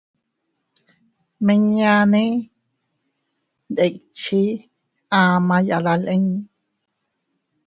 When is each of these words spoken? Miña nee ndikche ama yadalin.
Miña 1.45 1.93
nee 2.11 2.33
ndikche 3.71 4.41
ama 5.21 5.55
yadalin. 5.69 6.25